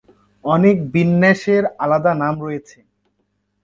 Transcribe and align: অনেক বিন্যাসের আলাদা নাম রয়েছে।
অনেক 0.45 0.75
বিন্যাসের 0.93 1.63
আলাদা 1.83 2.11
নাম 2.21 2.35
রয়েছে। 2.45 2.77